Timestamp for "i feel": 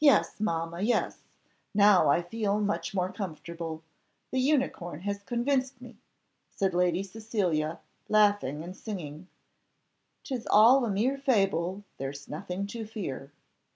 2.08-2.58